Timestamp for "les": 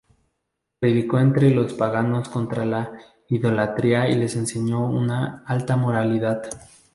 4.15-4.35